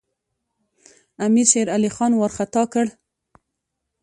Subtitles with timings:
[1.25, 2.85] امیر شېرعلي خان وارخطا کړ.